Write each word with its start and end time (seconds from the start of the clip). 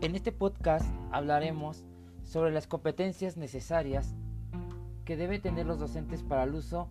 En 0.00 0.14
este 0.14 0.30
podcast 0.30 0.86
hablaremos 1.10 1.84
sobre 2.22 2.52
las 2.52 2.68
competencias 2.68 3.36
necesarias 3.36 4.14
que 5.04 5.16
deben 5.16 5.42
tener 5.42 5.66
los 5.66 5.80
docentes 5.80 6.22
para 6.22 6.44
el 6.44 6.54
uso 6.54 6.88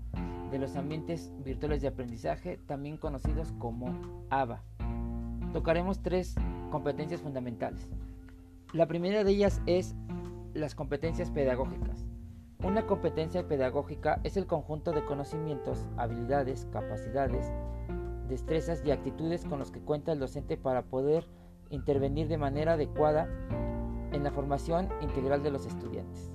de 0.52 0.60
los 0.60 0.76
ambientes 0.76 1.32
virtuales 1.46 1.82
de 1.82 1.88
aprendizaje, 1.88 2.60
también 2.68 2.98
conocidos 2.98 3.54
como 3.60 3.98
ABA. 4.30 4.62
Tocaremos 5.54 6.02
tres 6.02 6.36
competencias 6.70 7.22
fundamentales. 7.22 7.90
La 8.74 8.88
primera 8.88 9.24
de 9.24 9.32
ellas 9.32 9.62
es 9.68 9.96
las 10.54 10.76
competencias 10.76 11.32
pedagógicas. 11.32 12.04
Una 12.62 12.88
competencia 12.88 13.48
pedagógica 13.48 14.20
es 14.26 14.36
el 14.36 14.48
conjunto 14.48 14.92
de 14.92 15.06
conocimientos, 15.06 15.88
habilidades, 15.96 16.68
capacidades, 16.74 17.54
destrezas 18.28 18.84
y 18.84 18.92
actitudes 18.92 19.46
con 19.46 19.60
los 19.60 19.72
que 19.72 19.80
cuenta 19.80 20.12
el 20.12 20.20
docente 20.20 20.58
para 20.58 20.82
poder 20.82 21.26
intervenir 21.70 22.28
de 22.28 22.38
manera 22.38 22.74
adecuada 22.74 23.28
en 24.12 24.24
la 24.24 24.32
formación 24.32 24.90
integral 25.02 25.44
de 25.44 25.52
los 25.52 25.66
estudiantes. 25.66 26.32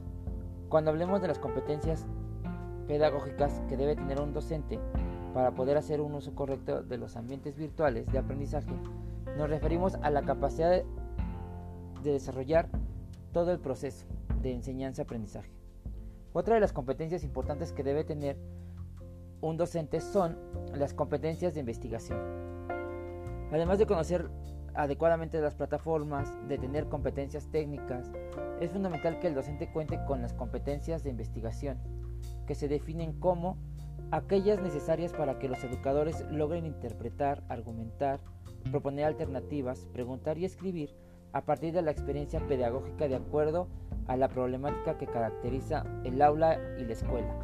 Cuando 0.69 0.91
hablemos 0.91 1.21
de 1.21 1.29
las 1.29 1.39
competencias 1.39 2.07
pedagógicas 2.87 3.63
que 3.69 3.77
debe 3.77 3.97
tener 3.97 4.21
un 4.21 4.33
docente 4.33 4.79
para 5.35 5.53
poder 5.53 5.77
hacer 5.77 6.01
un 6.01 6.15
uso 6.15 6.35
correcto 6.35 6.83
de 6.83 6.99
los 6.99 7.17
ambientes 7.17 7.57
virtuales 7.57 8.07
de 8.07 8.19
aprendizaje, 8.19 8.73
nos 9.37 9.49
referimos 9.49 9.95
a 9.97 10.11
la 10.11 10.23
capacidad 10.23 10.71
de, 10.71 10.85
desarrollar 12.03 12.69
todo 13.33 13.53
el 13.53 13.61
proceso 13.61 14.07
de 14.43 14.53
enseñanza-aprendizaje. 14.53 15.51
Otra 16.33 16.55
de 16.55 16.61
las 16.61 16.73
competencias 16.73 17.23
importantes 17.25 17.73
que 17.73 17.83
debe 17.83 18.05
tener 18.05 18.37
un 19.41 19.57
docente 19.57 20.01
son 20.01 20.37
las 20.75 20.95
competencias 20.95 21.55
de 21.55 21.61
investigación. 21.61 22.19
Además 23.53 23.79
de 23.79 23.87
conocer 23.87 24.29
adecuadamente 24.75 25.41
las 25.41 25.55
plataformas, 25.55 26.31
de 26.49 26.59
tener 26.59 26.89
competencias 26.89 27.49
técnicas, 27.51 28.11
es 28.61 28.71
fundamental 28.71 29.19
que 29.19 29.29
el 29.29 29.35
docente 29.35 29.71
cuente 29.73 29.99
con 30.07 30.23
las 30.23 30.33
competencias 30.33 31.03
de 31.03 31.11
investigación, 31.11 31.79
que 32.47 32.55
se 32.55 32.69
definen 32.69 33.19
como 33.19 33.59
aquellas 34.11 34.61
necesarias 34.61 35.13
para 35.13 35.39
que 35.39 35.49
los 35.49 35.63
educadores 35.65 36.25
logren 36.31 36.67
interpretar, 36.67 37.43
argumentar, 37.49 38.21
proponer 38.71 39.07
alternativas, 39.07 39.87
preguntar 39.93 40.39
y 40.39 40.45
escribir 40.45 40.91
a 41.33 41.43
partir 41.43 41.73
de 41.73 41.83
la 41.83 41.91
experiencia 41.91 42.41
pedagógica 42.47 43.09
de 43.09 43.17
acuerdo 43.17 43.69
a 44.07 44.17
la 44.17 44.29
problemática 44.29 44.99
que 44.99 45.07
caracteriza 45.07 45.85
el 46.05 46.21
aula 46.21 46.59
y 46.79 46.85
la 46.85 46.93
escuela. 46.93 47.35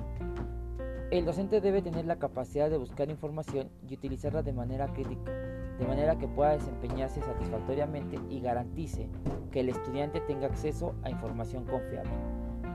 El 1.11 1.25
docente 1.25 1.63
debe 1.63 1.81
tener 1.81 2.05
la 2.05 2.19
capacidad 2.19 2.69
de 2.69 2.77
buscar 2.77 3.09
información 3.09 3.71
y 3.89 3.95
utilizarla 3.95 4.43
de 4.43 4.53
manera 4.53 4.93
crítica, 4.93 5.33
de 5.79 5.87
manera 5.87 6.19
que 6.19 6.29
pueda 6.29 6.53
desempeñarse 6.53 7.21
satisfactoriamente 7.21 8.19
y 8.29 8.41
garantice 8.41 9.09
que 9.51 9.61
el 9.61 9.69
estudiante 9.69 10.21
tenga 10.21 10.47
acceso 10.47 10.95
a 11.03 11.11
información 11.11 11.65
confiable, 11.65 12.11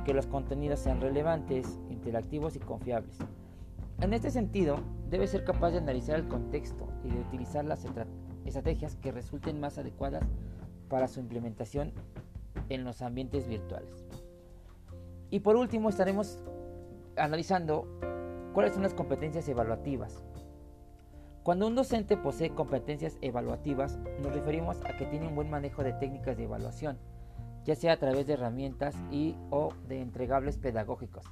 que 0.05 0.13
los 0.13 0.27
contenidos 0.27 0.79
sean 0.79 1.01
relevantes, 1.01 1.79
interactivos 1.89 2.55
y 2.55 2.59
confiables. 2.59 3.17
En 4.01 4.13
este 4.13 4.31
sentido, 4.31 4.77
debe 5.09 5.27
ser 5.27 5.43
capaz 5.43 5.71
de 5.71 5.77
analizar 5.79 6.17
el 6.17 6.27
contexto 6.27 6.87
y 7.03 7.09
de 7.09 7.19
utilizar 7.19 7.65
las 7.65 7.85
estrategias 8.45 8.95
que 8.95 9.11
resulten 9.11 9.59
más 9.59 9.77
adecuadas 9.77 10.23
para 10.89 11.07
su 11.07 11.19
implementación 11.19 11.91
en 12.69 12.83
los 12.83 13.01
ambientes 13.01 13.47
virtuales. 13.47 14.05
Y 15.29 15.39
por 15.39 15.55
último, 15.55 15.89
estaremos 15.89 16.39
analizando 17.15 17.87
¿Cuáles 18.53 18.73
son 18.73 18.83
las 18.83 18.93
competencias 18.93 19.49
evaluativas? 19.49 20.23
Cuando 21.43 21.67
un 21.67 21.75
docente 21.75 22.15
posee 22.15 22.51
competencias 22.51 23.17
evaluativas, 23.19 23.99
nos 24.21 24.33
referimos 24.33 24.77
a 24.85 24.95
que 24.95 25.05
tiene 25.05 25.27
un 25.27 25.35
buen 25.35 25.49
manejo 25.49 25.83
de 25.83 25.91
técnicas 25.91 26.37
de 26.37 26.45
evaluación, 26.45 26.97
ya 27.65 27.75
sea 27.75 27.91
a 27.91 27.97
través 27.97 28.27
de 28.27 28.33
herramientas 28.33 28.95
y 29.11 29.35
o 29.49 29.73
de 29.89 29.99
entregables 29.99 30.57
pedagógicos, 30.57 31.25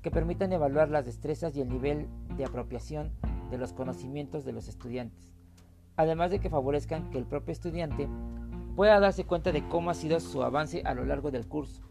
que 0.00 0.10
permitan 0.10 0.54
evaluar 0.54 0.88
las 0.88 1.04
destrezas 1.04 1.54
y 1.54 1.60
el 1.60 1.68
nivel 1.68 2.08
de 2.38 2.46
apropiación 2.46 3.12
de 3.50 3.58
los 3.58 3.74
conocimientos 3.74 4.46
de 4.46 4.52
los 4.52 4.68
estudiantes, 4.68 5.34
además 5.96 6.30
de 6.30 6.40
que 6.40 6.48
favorezcan 6.48 7.10
que 7.10 7.18
el 7.18 7.26
propio 7.26 7.52
estudiante 7.52 8.08
pueda 8.74 9.00
darse 9.00 9.24
cuenta 9.24 9.52
de 9.52 9.68
cómo 9.68 9.90
ha 9.90 9.94
sido 9.94 10.18
su 10.18 10.42
avance 10.42 10.80
a 10.86 10.94
lo 10.94 11.04
largo 11.04 11.30
del 11.30 11.46
curso, 11.46 11.82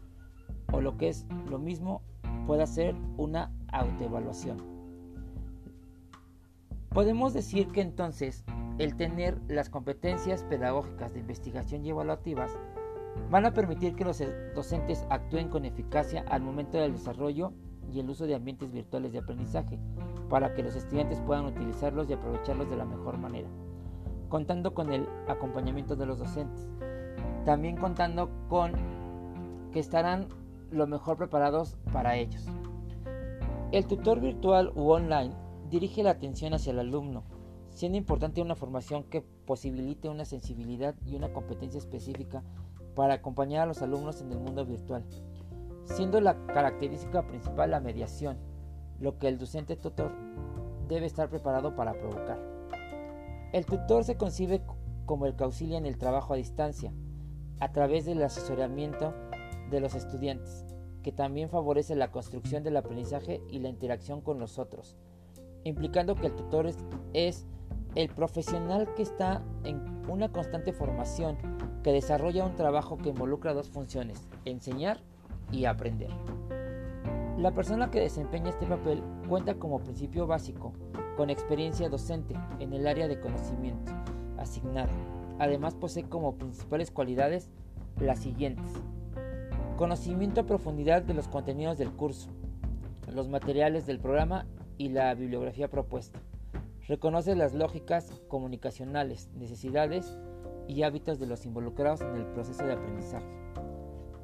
o 0.72 0.80
lo 0.80 0.96
que 0.96 1.10
es 1.10 1.26
lo 1.48 1.60
mismo, 1.60 2.02
pueda 2.44 2.66
ser 2.66 2.96
una 3.18 3.52
autoevaluación. 3.68 4.71
Podemos 6.94 7.32
decir 7.32 7.68
que 7.68 7.80
entonces 7.80 8.44
el 8.78 8.96
tener 8.96 9.40
las 9.48 9.70
competencias 9.70 10.44
pedagógicas 10.44 11.14
de 11.14 11.20
investigación 11.20 11.86
y 11.86 11.90
evaluativas 11.90 12.58
van 13.30 13.46
a 13.46 13.54
permitir 13.54 13.94
que 13.94 14.04
los 14.04 14.22
docentes 14.54 15.06
actúen 15.08 15.48
con 15.48 15.64
eficacia 15.64 16.22
al 16.28 16.42
momento 16.42 16.76
del 16.76 16.92
desarrollo 16.92 17.54
y 17.90 18.00
el 18.00 18.10
uso 18.10 18.26
de 18.26 18.34
ambientes 18.34 18.72
virtuales 18.72 19.12
de 19.12 19.20
aprendizaje 19.20 19.78
para 20.28 20.52
que 20.52 20.62
los 20.62 20.76
estudiantes 20.76 21.18
puedan 21.20 21.46
utilizarlos 21.46 22.10
y 22.10 22.12
aprovecharlos 22.12 22.68
de 22.68 22.76
la 22.76 22.84
mejor 22.84 23.16
manera, 23.16 23.48
contando 24.28 24.74
con 24.74 24.92
el 24.92 25.08
acompañamiento 25.28 25.96
de 25.96 26.04
los 26.04 26.18
docentes, 26.18 26.68
también 27.46 27.78
contando 27.78 28.28
con 28.50 28.72
que 29.72 29.80
estarán 29.80 30.28
lo 30.70 30.86
mejor 30.86 31.16
preparados 31.16 31.78
para 31.90 32.16
ellos. 32.16 32.46
El 33.72 33.86
tutor 33.86 34.20
virtual 34.20 34.72
u 34.74 34.90
online 34.90 35.41
dirige 35.72 36.02
la 36.02 36.10
atención 36.10 36.52
hacia 36.52 36.70
el 36.70 36.80
alumno, 36.80 37.24
siendo 37.70 37.96
importante 37.96 38.42
una 38.42 38.54
formación 38.54 39.04
que 39.04 39.22
posibilite 39.22 40.10
una 40.10 40.26
sensibilidad 40.26 40.94
y 41.06 41.16
una 41.16 41.32
competencia 41.32 41.78
específica 41.78 42.42
para 42.94 43.14
acompañar 43.14 43.62
a 43.62 43.66
los 43.66 43.80
alumnos 43.80 44.20
en 44.20 44.30
el 44.32 44.38
mundo 44.38 44.66
virtual, 44.66 45.02
siendo 45.86 46.20
la 46.20 46.36
característica 46.44 47.26
principal 47.26 47.70
la 47.70 47.80
mediación, 47.80 48.36
lo 49.00 49.16
que 49.16 49.28
el 49.28 49.38
docente 49.38 49.76
tutor 49.76 50.12
debe 50.88 51.06
estar 51.06 51.30
preparado 51.30 51.74
para 51.74 51.94
provocar. 51.94 52.38
El 53.54 53.64
tutor 53.64 54.04
se 54.04 54.18
concibe 54.18 54.60
como 55.06 55.24
el 55.24 55.36
que 55.36 55.44
auxilia 55.44 55.78
en 55.78 55.86
el 55.86 55.96
trabajo 55.96 56.34
a 56.34 56.36
distancia, 56.36 56.92
a 57.60 57.72
través 57.72 58.04
del 58.04 58.22
asesoramiento 58.22 59.14
de 59.70 59.80
los 59.80 59.94
estudiantes, 59.94 60.66
que 61.02 61.12
también 61.12 61.48
favorece 61.48 61.94
la 61.94 62.10
construcción 62.10 62.62
del 62.62 62.76
aprendizaje 62.76 63.40
y 63.48 63.60
la 63.60 63.70
interacción 63.70 64.20
con 64.20 64.38
los 64.38 64.58
otros, 64.58 64.98
implicando 65.64 66.14
que 66.14 66.28
el 66.28 66.34
tutor 66.34 66.70
es, 67.12 67.46
el 67.94 68.08
profesional 68.08 68.88
que 68.94 69.02
está 69.02 69.42
en 69.64 69.82
una 70.08 70.30
constante 70.30 70.72
formación, 70.72 71.36
que 71.82 71.92
desarrolla 71.92 72.46
un 72.46 72.54
trabajo 72.54 72.96
que 72.96 73.10
involucra 73.10 73.52
dos 73.52 73.68
funciones, 73.68 74.28
enseñar 74.44 75.00
y 75.50 75.66
aprender. 75.66 76.10
La 77.38 77.52
persona 77.52 77.90
que 77.90 78.00
desempeña 78.00 78.50
este 78.50 78.66
papel 78.66 79.02
cuenta 79.28 79.54
como 79.54 79.80
principio 79.80 80.26
básico 80.26 80.72
con 81.16 81.28
experiencia 81.28 81.88
docente 81.88 82.34
en 82.60 82.72
el 82.72 82.86
área 82.86 83.08
de 83.08 83.20
conocimiento 83.20 83.92
asignado. 84.38 84.92
Además 85.38 85.74
posee 85.74 86.04
como 86.04 86.36
principales 86.36 86.90
cualidades 86.90 87.50
las 87.98 88.20
siguientes. 88.20 88.70
Conocimiento 89.76 90.42
a 90.42 90.46
profundidad 90.46 91.02
de 91.02 91.14
los 91.14 91.28
contenidos 91.28 91.78
del 91.78 91.90
curso, 91.90 92.30
los 93.12 93.28
materiales 93.28 93.86
del 93.86 93.98
programa 93.98 94.46
y 94.78 94.88
la 94.88 95.14
bibliografía 95.14 95.68
propuesta. 95.68 96.20
Reconoce 96.86 97.34
las 97.34 97.54
lógicas 97.54 98.22
comunicacionales, 98.28 99.28
necesidades 99.34 100.16
y 100.68 100.82
hábitos 100.82 101.18
de 101.18 101.26
los 101.26 101.46
involucrados 101.46 102.00
en 102.00 102.14
el 102.16 102.26
proceso 102.26 102.64
de 102.64 102.72
aprendizaje. 102.72 103.26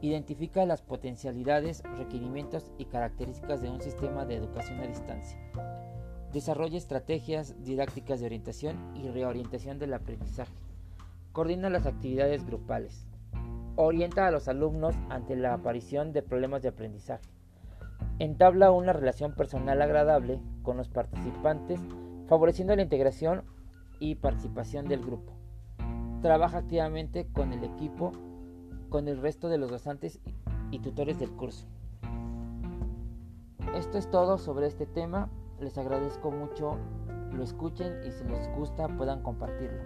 Identifica 0.00 0.66
las 0.66 0.82
potencialidades, 0.82 1.82
requerimientos 1.96 2.70
y 2.78 2.86
características 2.86 3.62
de 3.62 3.70
un 3.70 3.80
sistema 3.80 4.24
de 4.24 4.36
educación 4.36 4.80
a 4.80 4.86
distancia. 4.86 5.38
Desarrolla 6.32 6.78
estrategias 6.78 7.54
didácticas 7.64 8.20
de 8.20 8.26
orientación 8.26 8.96
y 8.96 9.08
reorientación 9.08 9.78
del 9.78 9.94
aprendizaje. 9.94 10.52
Coordina 11.32 11.70
las 11.70 11.86
actividades 11.86 12.44
grupales 12.44 13.08
orienta 13.80 14.26
a 14.26 14.32
los 14.32 14.48
alumnos 14.48 14.96
ante 15.08 15.36
la 15.36 15.54
aparición 15.54 16.12
de 16.12 16.22
problemas 16.22 16.62
de 16.62 16.68
aprendizaje. 16.68 17.22
Entabla 18.18 18.72
una 18.72 18.92
relación 18.92 19.34
personal 19.34 19.80
agradable 19.80 20.40
con 20.62 20.76
los 20.76 20.88
participantes, 20.88 21.80
favoreciendo 22.26 22.74
la 22.74 22.82
integración 22.82 23.44
y 24.00 24.16
participación 24.16 24.88
del 24.88 25.04
grupo. 25.04 25.32
Trabaja 26.20 26.58
activamente 26.58 27.28
con 27.32 27.52
el 27.52 27.62
equipo, 27.62 28.12
con 28.88 29.06
el 29.06 29.20
resto 29.20 29.48
de 29.48 29.58
los 29.58 29.70
docentes 29.70 30.20
y 30.70 30.80
tutores 30.80 31.18
del 31.18 31.30
curso. 31.30 31.66
Esto 33.76 33.98
es 33.98 34.10
todo 34.10 34.38
sobre 34.38 34.66
este 34.66 34.86
tema. 34.86 35.30
Les 35.60 35.78
agradezco 35.78 36.30
mucho 36.30 36.78
lo 37.32 37.44
escuchen 37.44 38.00
y 38.06 38.10
si 38.10 38.24
les 38.24 38.50
gusta 38.56 38.88
puedan 38.88 39.22
compartirlo. 39.22 39.82